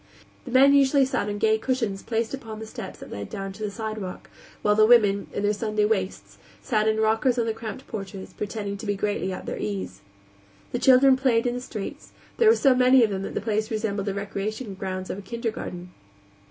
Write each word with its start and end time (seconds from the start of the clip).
The 0.45 0.51
men 0.51 0.73
usually 0.73 1.05
sat 1.05 1.29
on 1.29 1.37
gay 1.37 1.59
cushions 1.59 2.01
placed 2.01 2.33
upon 2.33 2.57
the 2.57 2.65
steps 2.65 2.97
that 2.97 3.11
led 3.11 3.29
down 3.29 3.53
to 3.53 3.61
the 3.63 3.69
sidewalk, 3.69 4.31
while 4.63 4.73
the 4.73 4.87
women, 4.87 5.27
in 5.31 5.43
their 5.43 5.53
Sunday 5.53 5.85
"waists," 5.85 6.39
sat 6.59 6.87
in 6.87 6.99
rockers 6.99 7.37
on 7.37 7.45
the 7.45 7.53
cramped 7.53 7.85
porches, 7.85 8.33
pretending 8.33 8.77
to 8.77 8.87
be 8.87 8.95
greatly 8.95 9.31
at 9.31 9.45
their 9.45 9.59
ease. 9.59 10.01
The 10.71 10.79
children 10.79 11.15
played 11.17 11.45
in 11.45 11.53
the 11.53 11.61
streets; 11.61 12.13
there 12.37 12.49
were 12.49 12.55
so 12.55 12.73
many 12.73 13.03
of 13.03 13.11
them 13.11 13.21
that 13.21 13.35
the 13.35 13.41
place 13.41 13.69
resembled 13.69 14.07
the 14.07 14.15
recreation 14.15 14.73
grounds 14.73 15.11
of 15.11 15.19
a 15.19 15.21
kindergarten. 15.21 15.91